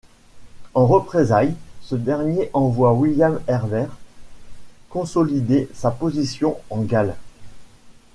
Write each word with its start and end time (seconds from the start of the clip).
En 0.73 0.87
représailles, 0.87 1.53
ce 1.81 1.93
dernier 1.93 2.49
envoie 2.53 2.93
William 2.93 3.39
Herbert 3.47 3.91
consolider 4.89 5.69
sa 5.75 5.91
position 5.91 6.57
en 6.71 6.81
Galles. 6.81 7.15